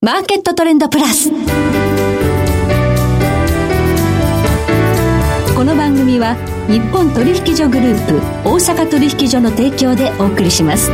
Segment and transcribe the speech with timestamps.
[0.00, 1.28] マーケットトレンドプラス。
[1.30, 1.34] こ
[5.64, 6.36] の番組は
[6.68, 10.92] 日本取引所グループ大阪取引所の提供でお送りします。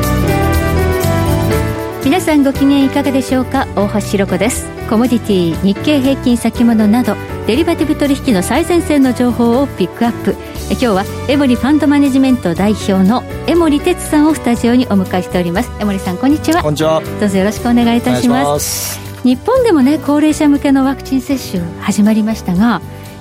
[2.03, 3.69] 皆さんご機嫌いかがでしょうか？
[3.77, 7.15] 大橋ひろ子ですコモディティ日経平均先物など
[7.47, 10.35] デリバティブ取引の最前線の情報をピックアップ。
[10.71, 15.71] 今日はエモリファンドマネジメント代表の江森哲さんをスタジオにお迎えしております。
[15.79, 16.63] 江森さんこんにちは。
[16.63, 17.03] こんにちは。
[17.21, 18.99] どうぞよろしくお願いいたします。
[19.25, 22.81] 日本でもね高齢者向けのワクチン接種始まりましたが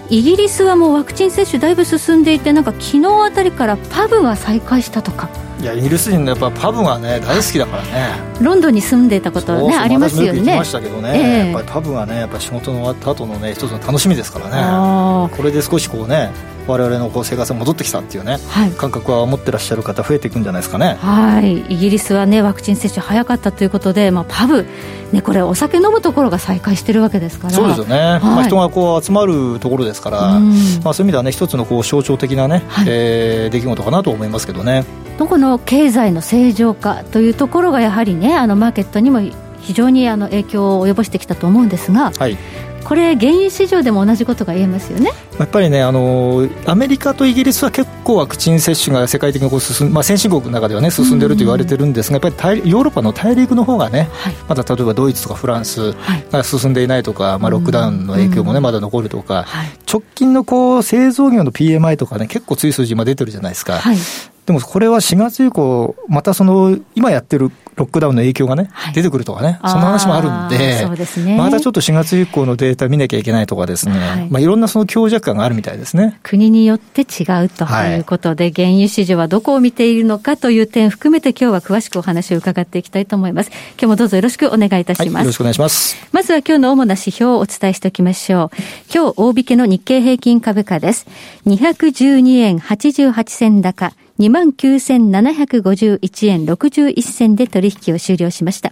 [0.09, 5.29] イギリスはもうワクチン接種だいぶ進んでいてなんか昨日あたりからパブが再開したとか。
[5.59, 8.15] いやイギリス人のやっぱパブがね大好きだからね。
[8.41, 10.39] ロンドンに住んでたことねありますよね。
[10.39, 15.29] 行きましたけどね、えー、やっぱりパブがねやっぱ仕事の終わった後のね一つの楽しみですからね。
[15.35, 16.31] これで少しこうね
[16.67, 20.97] 我々のこう生活が戻ってきたっていうね、はい、感覚は持ってらっしゃる方増えていくんじゃないですかね。
[20.99, 21.57] はい。
[21.61, 24.65] イギリスはねワクチン接種早かったということで、まあ、パブ
[25.13, 27.53] ね、これお酒飲むところが再開してるわけですから。
[27.53, 30.39] そうですよね、はい、まあ、人がこう集まるところですから、
[30.83, 34.85] まあ、そういう意味ではね一つのこう象徴的なね、はい、えー、出来事かなと思いますけどね。
[35.19, 39.21] この経済の正常化というところがやはりねあのマーケットにも
[39.61, 42.37] 非常にあの影響を及ぼしてきたと思うんですが、はい、
[42.83, 45.11] これ、原油市場でも同じことが言えますよね。
[45.39, 55.93] やっぱりねあの、アメリカとイギリスは結構ワクチン接種が世界的にこう進ん、まあ、先進国の中では、ね、進んでいると言われてるんですが、やっぱりヨーロッパの大陸の方がね、はい、まだ例えばドイツとかフランス
[56.31, 63.79] が進んでいないとか、まあ、ロックダウンの影響もね、まだ残るとか、はい、直近のこう製造業の PMI とかね、結構強い数字今出てるじゃないですか。
[63.79, 63.97] はい
[64.45, 76.19] でもこれは4月以降、またその今やってるロックダウンの影響がね、はい、出てくるとかね、その話もあるんで、そうですね、またちょっと4月以降のデータ見なきゃいけないとかですね、はいまあ、いろんなその強弱感があるみたいですね。
[76.23, 83.49] 国によって違うということで、はい、原油市場はどこを見ているのかという点含めて、今日は詳しくお話を伺っていきたいと思います。
[83.49, 85.15] 今日もどうぞよろしくお願いいたします。
[85.15, 85.95] はい、よろしくお願いします。
[86.11, 88.57] まずは今日の主な指標をお伝えしておきましょう。
[88.93, 91.07] 今日大引けの日経平均株価です。
[91.47, 93.93] 212円88銭高。
[94.19, 98.71] 29,751円61銭で取引を終了しました。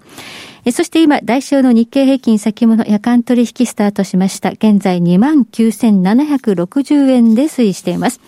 [0.72, 4.52] そして今、代償の日経平均先物夜間取引スタートしました。
[4.52, 8.22] 現在29,760円で推移しています。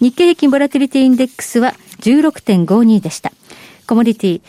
[0.00, 3.32] 日経平均ボラティリティインデックスは16.52でした。
[3.86, 4.40] コモディティ、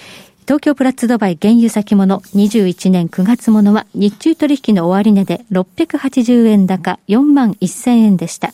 [0.47, 8.53] 東京プラッツドバイ原油先物21年9月ものは日中取引の終値で680円高4万1000円でした。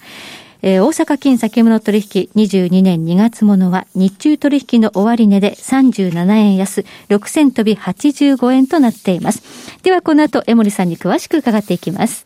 [0.66, 9.44] えー、大阪金先物取引22年2月ものは日中取引の終値で37円安、6000飛び85円となっています。
[9.84, 12.25] ではこの後、江森さんに詳しく伺っていきます。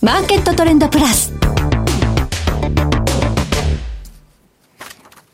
[0.00, 1.34] マーケットトレンドプラス。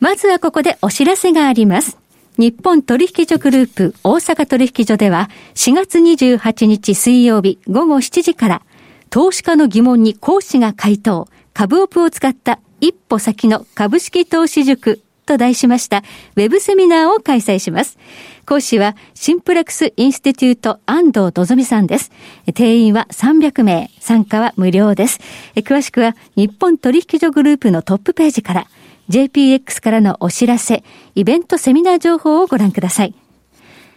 [0.01, 1.97] まずはここでお知らせがあります。
[2.37, 8.61] 日本取引所グループ大阪取引所では4月28日水曜日午後7時から
[9.09, 16.03] 投資家の疑問に講師が回答、株オプを使った一歩先の株式投資塾と題しました
[16.35, 17.97] ウェブセミナーを開催します。
[18.45, 22.11] 講師はシンプレックスインスティテュート安藤のぞみさんです。
[22.53, 25.19] 定員は300名、参加は無料です。
[25.55, 28.67] 詳しくは日本取引所グループのトップページから
[29.09, 30.83] JPX からのお知らせ、
[31.15, 33.15] イベントセミナー情報をご覧ください。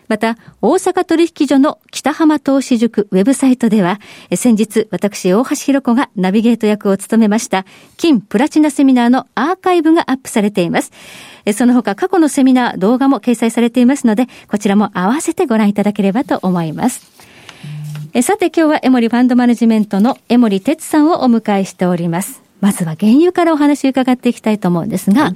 [0.08, 4.00] また、大阪取引所の北浜投資塾ウェブサイトでは、
[4.34, 7.64] 先日、私、大橋弘子がナビゲート役を務めました、
[7.96, 10.92] 金プラチナセミナーのアーカイブがアップされています。
[11.54, 17.06] その他、過去のセミナー、動画も掲載されていますので、こちらも合わせてご覧いただければと思います。
[18.22, 22.47] さて今日はエモリファンドマネジメントのエモリ哲さんをお迎えしております。
[22.60, 25.34] まずは原油からお話を伺っていきたいと思うんですが、はい、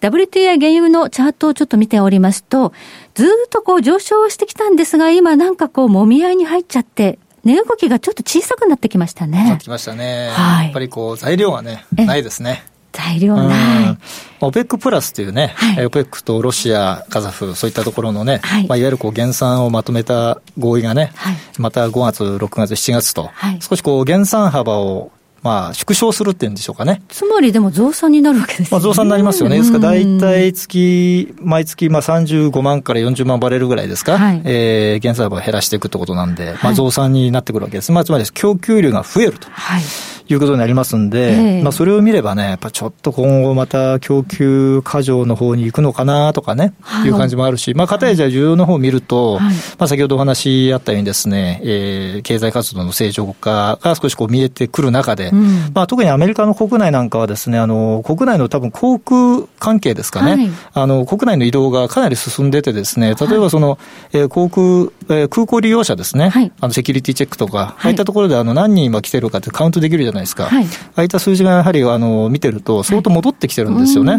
[0.00, 2.72] WTI 原油のチャートをちょっと見ておりますと、
[3.14, 9.58] ずっとこう上昇してきたんですが、今なんかこう揉み合いに入っちゃって、値動きがちょっと小さくなってきましたね。
[9.60, 10.30] きましたね。
[10.32, 10.64] はい。
[10.66, 12.64] やっぱりこう材料がね、ないですね。
[12.94, 13.98] 材料ない。
[14.40, 25.10] オペックプラスというね、はい、オペックとロシア、カザフ、そういったところのね、はい、まあ、いわゆるこう減産をまとめた合意がね、はい、また5月、6月、7月と、はい、少しこう減産幅を
[25.44, 27.02] まあ、縮小するっていうんでしょうかね。
[27.08, 28.68] つまりでも増産になるわけですね。
[28.72, 29.58] まあ、増産になりますよね。
[29.58, 34.16] ですから大体月、毎月、まあ35万から40万バレルぐらいですか。
[34.16, 37.92] はい、えー、減産幅を減らしていくってことなんで、まあ増産になってくるわけです。
[37.92, 39.48] まあ、つまり供給量が増えると。
[39.50, 39.82] はい。
[40.28, 63.78] いうことになりますんで、えー、まあ、それを見ればね、やっぱちょっと今後また供給過剰の方に行くのかなとかね、はい、いう感じもあるし、まあ、かたやじゃ需要の方を見ると、はい、まあ、先ほどお話あったようにですね、えー、経済活動の正常化が少しこう見えてくる中で、うん、まあ、特にアメリカの国内なんかはですね、あの、国内の多分航空関係ですかね、はい、あの、国内の移動がかなり進んでてですね、例えばその、
[64.12, 70.46] えー、航空、えー、空港利用者ですね、あの、セキュリティチェックとか、ああいったところであの何人今来てるかってカウントできるじゃないですか。
[70.46, 70.50] あ
[70.96, 74.18] あいった数字がやはりあの見てると、相当戻ってきてるんですよね。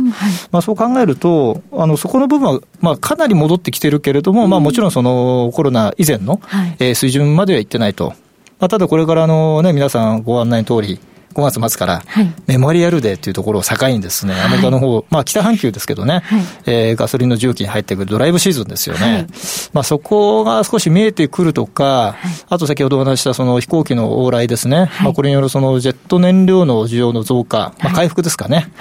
[0.52, 6.42] まあ、そう考えると、あのそこの部分は、まあ、かなり戻ってきてるけれども、まあ、もちろんそのコロナ以前の、
[6.80, 8.14] えー、水準まではいってないと。
[8.60, 11.00] まあ、ただこれからのね、皆さんご案内の通り、
[11.36, 12.02] 5月末から、
[12.48, 19.02] メモリアルデーっていうところを境にですね、はい、アメリカの方、まあ北半球ですけどね、はい、えー、ガソリンの重機に入ってくるドライブシーズンですよね。
[19.06, 19.28] はい、
[19.74, 22.16] まあそこが少し見えてくるとか、
[22.48, 28.72] あと先ほどお話したその飛行機の往来ですね、まあこれによるそのジェット燃料の需要の増加、まあ回復ですかね。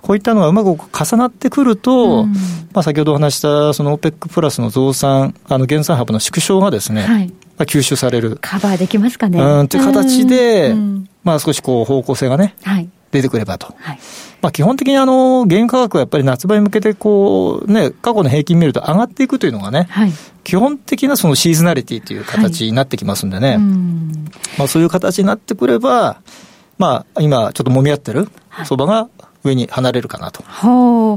[0.00, 8.38] こういったのがうまく重なってくると、まあ先ほどお話したその OPEC プラスの増産、あの減産幅の縮小がですね、まあ、吸収される。
[8.40, 9.40] カバーできますかね。
[9.40, 10.74] うん、という形で、
[11.24, 13.74] まあ少しこう方向性がね、はい、出てくればと。
[13.78, 13.98] はい、
[14.40, 20.12] まあ基本的にあの、原価格はやっぱり夏場に向けてこう、ね、過去の平均見ると上がっていくというのがね、はい、
[20.44, 26.22] 基本的なそのシーズナリティという形になってきますんでね、はい、まあそういう形になってくれば、
[26.78, 28.28] まあ今ちょっと揉み合ってる
[28.64, 29.08] 相場が
[29.48, 30.42] 上に離れるかなと。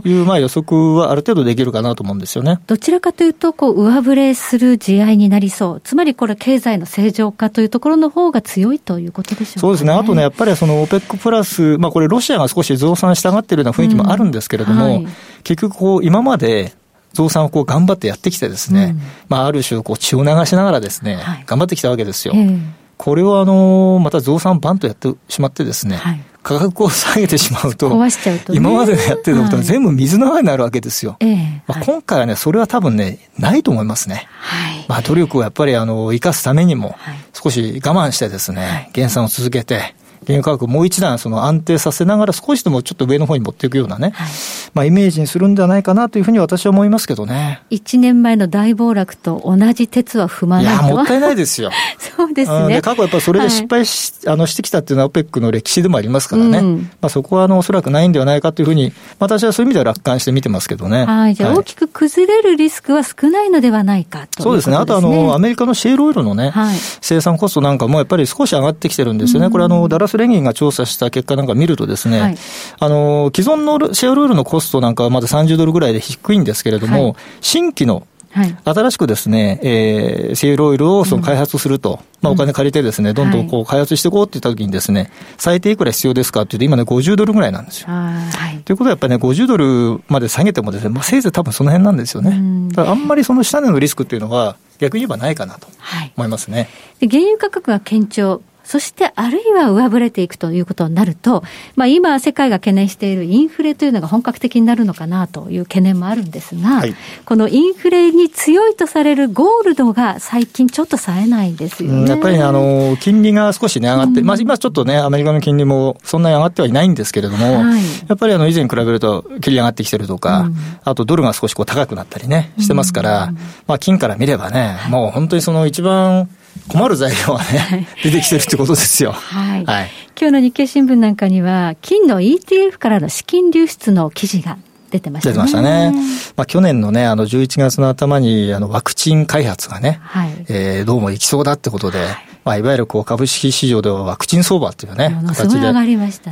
[0.05, 2.59] いう、まあ、予測はある程度できるかなと思うんですよね。
[2.67, 15.13] どちらかというと、こう上振れする地合いになりそう、つまりこれ、経済の正常化というところの方が強いということでしょうか、ね、そうですね、あとね、やっぱりその OPEC プラス、まあ、これ、ロシアが少し増産したがっているような雰囲気もあるんですけれども、うんはい、
[15.43, 16.73] 結局こう、今まで
[17.13, 22.33] 増産をこう頑張ってやってきてですね、うん、まあ、ある種こう血を流しながらですね、はい、頑張ってきたわけですよ。
[22.35, 22.59] えー、
[22.97, 31.17] これをあの、また増産バンとやってしまってですね、はい価格を下げてしまうと、壊しちゃうと、ね、今までやってることは全部水の泡になるわけですよ。
[31.19, 31.35] はい、
[31.67, 34.27] まあ、今回はね、それは多分ね、ないと思いますね。
[34.39, 36.95] はい、まあ、努力をやっぱりあの、生かすためにも、
[37.33, 39.95] 少し我慢してですね、減産を続けて、
[40.27, 44.29] 原油価格もう一段その安定させながら少しでもちょっと上の方に持っていくようなね、はい、
[44.73, 47.61] まあイメージにするんではないかなというふうに私は思いますけどね。
[47.71, 51.71] 1年前の大暴落と同じ鉄は踏まないいや、もったいないですよ。
[52.17, 52.75] そうですね。
[52.75, 56.59] で過去やっぱりそれで失敗し、はい、あのしてきたっていうのは OPEC の歴史でもありますからね。
[56.59, 61.05] うん、まあそこはあのおそらくないんではないかというふうに、私はそういう意味では楽観して見てますけどね。
[61.05, 61.35] はい。
[61.35, 64.75] じゃあ大きく崩れるリスクは少ないのではないかと、ね、そうですね。
[64.75, 69.47] あとあの、アメリカのシェールオイルのね、はい、生産コストなんかもやっぱり少し上がってきてるんですよね。
[69.47, 72.37] うん、これあの、ダラス連銀が調査した結果なんか見るとですね、はい、
[72.79, 87.87] あの、既存のシェアルールのコストなんかはまだ30ドルぐらいで低いんですけれども、はい、新規のはい、新しくですね、えー、シェールオイルをその開発すると、うん、まあお金借りてですね、どんどんこう開発していこうって言ったときにですね、最低いくら必要ですかって言うと、今ね、50ドルぐらいなんですよ。
[87.89, 92.69] はい、ということはやっぱりね、50ドルまで下げてもですね、まあせいぜい多分その辺なんですよね。
[92.69, 95.67] だからあんまりその下値のリスクっていうのは、逆に言えばないかなと
[96.15, 96.69] 思いますね。
[97.01, 98.41] はい、原油価格が堅調、
[98.71, 101.43] そしてあるいは上振れていくということになると、
[101.75, 106.95] まあ、今、世界が懸念しているインフレというのが本格的になるのかなという懸念もあるんですが、はい、
[107.25, 123.35] このインフレに強いとされるゴールドが最近、ちょっと冴えないですよね、やっぱりあの金利が少し、ね、上がって、うん、まあ、今ちょっとね、アメリカの金利もそんなに上がってはいないんですけれども、はい、やっぱりあの以前に比べると、切り上がってきてるとか、うん、あとドルが少しこう高くなったりね、してますから、うん、
[123.67, 126.29] まあ、金から見ればね、もう本当にその一番、
[126.67, 129.11] 困る材料はね、出てきてるってことですよ。
[129.11, 129.65] はい。
[129.65, 129.89] はい、
[130.19, 134.57] 今日の日経新聞なんかには、金の ETF からの資金流出の記事が
[134.89, 135.33] 出てましたね。
[135.33, 135.93] 出てましたね。
[136.35, 145.73] まあ、去年のね、あの、11月の頭に、あの、ワクチン開発がね、はい、えー、どうもいきそうだってことで、はいまあ、いわゆるこう株式市場ではワクチン相場っていうね、形で、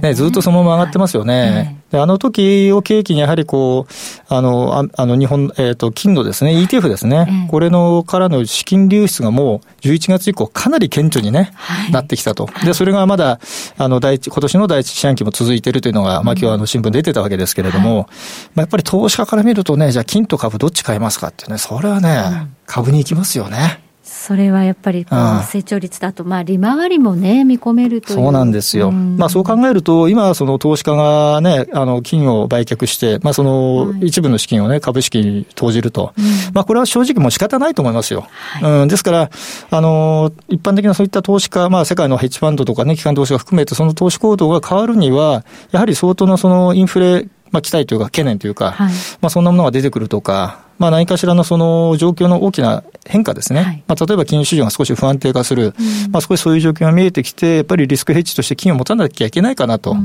[0.02, 1.52] ね、ずっとそのまま上がってますよね。
[1.52, 1.76] はい。
[1.92, 3.94] であの時を契機にやはりこう、
[4.34, 12.48] あの、ああの日本、えっ、ー、と、金のですね、ETF ですね、これのからの資金流出がもう11月以降かなり顕著にね、はい、なってきたと。
[12.64, 13.40] で、それがまだ、
[13.78, 18.12] あの、第一、今年の第一四半期も続いているというのが、まあ今日あの新聞出てたわけですけれども、はい、ま
[18.58, 23.89] あやっぱり投資家から見るとね、じゃあ金と株どっち買いますかってね、それはね、株に行きますよね。
[24.10, 28.90] それはやっぱり成長率だと、まあ、利回りもね、見込めるとそうなんですよ。
[28.90, 36.14] うん、まあ、そう考えると、今、その投資家がね、あの、金を売却して、まあ、その、一部の資金をね、株式に投じると。
[36.18, 38.28] うん、まあ、これは正直もう仕方ないと思いますよ。
[38.62, 39.30] はい、うん、ですから、
[39.70, 53.62] あの、一般的なそういった投資家、まあ、世界のヘッジファンドとかね、機関投資家含めて、その投資行動が変わるには、やはり相当のそのインフレまあ、期待というか懸念というか、はい、まあ、そんなものが出てくるとか、まあ、何かしらのその状況の大きな変化ですね。
[53.62, 59.96] はい、まあ、例えば金融市場が少し不安定化する、うん、まあ、少しそういう状況が見えてきて、やっぱりリスクヘッジとして金を持たなきゃいけないかなとい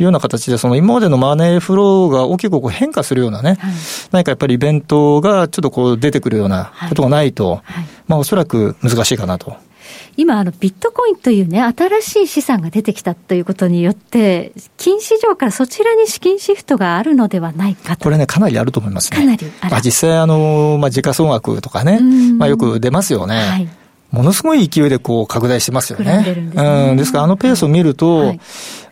[0.00, 3.72] うような形で、その今までのマネーフローが大きくこう変化するようなね、はい、
[4.12, 7.62] 何かやっぱりイベントがちょっとこう出てくるようなことがないと、
[8.06, 9.56] まあ、おそらく難しいかなと。
[10.18, 18.02] 今、あの、ビットコインというね、新しい資産が出てきたということによって、金市場からそちらに資金シフトがあるのではないかと。
[18.02, 19.16] これね、かなりあると思いますね。
[19.16, 22.00] かなりあまあ、実際、あの、まあ、時価総額とかね、
[22.36, 23.36] まあ、よく出ますよね。
[23.36, 23.68] はい
[24.10, 26.22] ものすごい勢いでこう拡大してますよね。
[26.24, 26.96] ですねうん。
[26.96, 28.40] ですからあのペースを見ると、はい、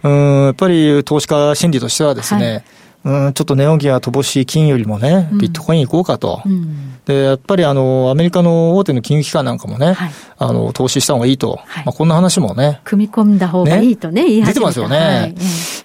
[0.02, 2.64] うん、やっぱり投資家心理としてはですね、はい
[3.06, 6.42] うん、ちょっと値動きが乏しい金よりもね、ビットコイン行こうかと。
[6.44, 11.60] うん、で、やっぱりあの、アメリカの大手の金融機関なんかもね、はい、あの、投資した方がいいと。
[11.64, 12.80] はい、まあ、こんな話もね。
[12.82, 14.96] 組み込んだ方がいいとね、ね言い出てますよね。
[14.98, 15.34] はい、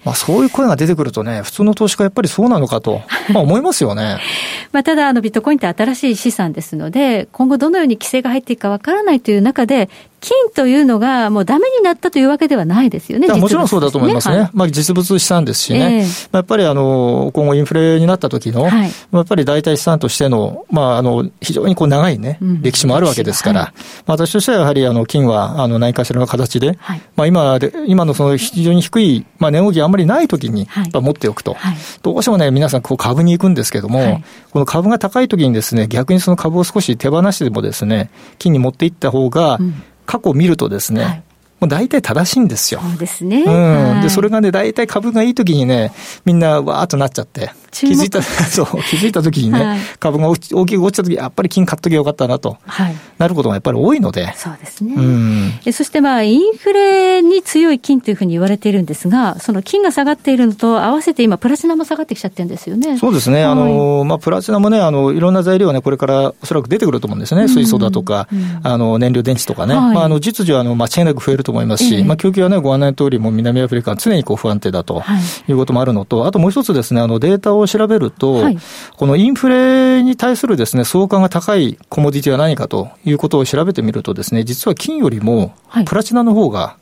[0.04, 3.02] まあ、そういう声が出てくるとね、普通の投資家やっぱりそうなのかと、
[3.32, 4.18] まあ、思いますよね。
[4.72, 9.90] まあ、ただ、あの、ビットコインって新しい資産ですので、今後どのように規制が入っていくかわからないという中で、
[10.22, 13.26] 金というのがもうダメになったというわけではないですよね。
[13.26, 14.36] もちろんそうだと思いますね。
[14.36, 15.98] はい、まあ実物資産ですしね。
[15.98, 23.72] えー、やっぱりあの、今後インフレになった時の、はい、やっぱり代替資産としての、まああの、非常にこう長いね、うん、歴史もあるわけですから、はい、
[24.06, 31.56] まあ私としてはやはりあの、金はあの、何かしらの形で、はい、まあ今で、今のその非常に低い、まあ値動きがあんまりない時に、やっぱ持っておくと。
[32.02, 41.22] どうしてもね、皆さんこう株に行くんですけども、この株が高い時にですね、逆にその株を少し手放してでもですね、金に持っていった方が、うん過去を見るとですね、はい。
[41.62, 42.80] もう大体正しいんですよ。
[42.80, 43.44] そうですね。
[43.44, 44.02] うん。
[44.02, 45.92] で、それがね、大体株がいい時にね、
[46.24, 54.34] みんなわーっとなっちゃって、気づいた、 そう、気づいた時にね、はい、株が大きく落ちた時、やっぱり金買っときゃよかったなと、はい、なることがやっぱり多いので。
[54.36, 54.94] そうですね。
[54.96, 55.52] うん。
[55.72, 62.98] そしてまあ、インフレに強い金というふうに言われているんですが、その金が下がっているのと合わせて今、プラチナも下がってきちゃってるんですよね。
[62.98, 63.44] そうですね。
[63.44, 67.48] はい、あの、まあ、プラチナもね、あの、いろんな材料はね、これからおそらく出てくると思うんですね。
[67.48, 69.74] 水素だとか、うん、あの、燃料電池とかね。
[69.74, 75.02] まあ、あの、実需はあの、間違いなく増えると思いますし、えー、まあ、供給はね、ご案内の通り、も南アフリカは常にこう不安定だと
[75.48, 75.52] い。
[75.52, 78.58] うこともあるのと、あともう一つですね、あのデータを調べると、はい、
[78.96, 85.54] このインフレに対するですね、相関が高いコモディティは何かということを調べてみるとですね、実は金よりも
[85.86, 86.76] プラチナの方が、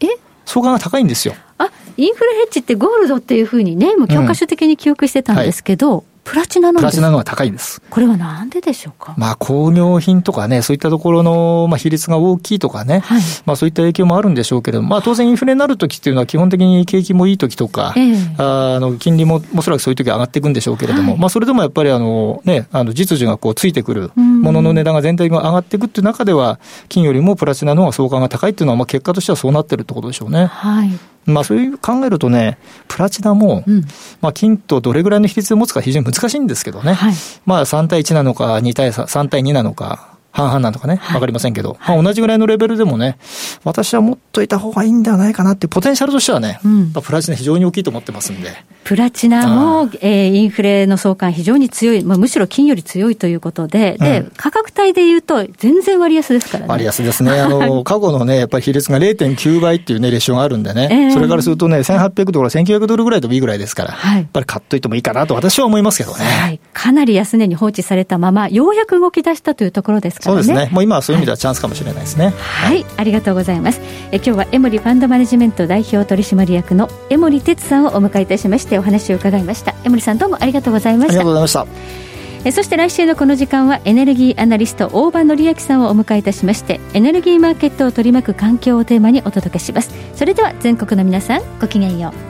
[0.47, 1.35] 相関が高いんですよ。
[1.59, 7.83] あ、インフレヘッジってゴールドっていうふうにね、もう教科書的に記憶してたんですけど、うんはいプラチナプラチナの高いです。
[7.91, 9.17] これはなんででしょうか？
[9.19, 30.47] まあ工業品とかね、そういったところの、まあ、比率が大きいとかね、はい、まあそういった影響もあるんでしょうけれども、まあ当然インフレになるときっていうのは基本的に景気もいいときとか、えー、あの金利もおそらくそういうとき上がっていくんでしょうけれども、はい、まあそれでもやっぱりあのね、あの実需がこうついてくる、ものの値段が全体が上がっていくっていう中では、金よりもプラチナの方が相関が高いっていうのは、まあ結果としてはそうなってるってことでしょうね。
[30.47, 30.91] はい。
[31.27, 32.59] まあそういう考えるとね、
[32.89, 33.85] プラチナも、うん、
[34.21, 36.95] まあ金とどれぐらいの比率を持つか非常に難しいんですけどね。
[36.95, 37.15] はい、
[37.47, 43.19] まあ3対1なのか2対3、3対2なのか、半々なんとかね、わかりませんけど、はい、まあ、同じぐらいのレベルでもね、
[43.65, 48.51] 私は持っといた方がいいんではないかなっていうポテンシャルとしてはね、うん、プラチナ非常に大きいと思ってますんで。
[48.85, 56.69] プラチナも、えー、インフレの相関非常に強い、まあ、むしろ金より強いということで、で、うん、価格帯で言うと全然割安ですからね。
[56.69, 57.33] 割安ですね。
[57.41, 66.25] あの、過去のね、やっぱり比率が0.9倍っていうね、レシオがあるんでね、えー、それからするとね、1800ドル、1900ドルぐらいでもいいぐらいですから、はい、やっぱり買っといてもいいかなと私は思いますけどね。
[66.25, 66.61] はい。
[66.73, 70.43] かなり安値に放置されたまま、ようやく動き出したというところですからね。
[70.43, 70.71] そうですね。
[70.73, 72.33] もう今そういう意味ではチャンスかもしれないですね。
[72.39, 73.81] はい、はい、ありがとうございます。
[74.13, 79.75] え今日はエモリファンドマネジメント代表取締役の江森哲さんをお迎えいたしましてお話を伺いました。
[79.85, 81.13] 江森さんどうもありがとうございました。
[81.13, 82.11] ありがとうございました。
[82.45, 92.30] えそして来週のこの時間はエネルギーアナリスト大場紀明さんをお迎えいたしましてエネルギーマーケットを取り巻く環境をテーマにお届けしますそれでは全国の皆さんごきげんよう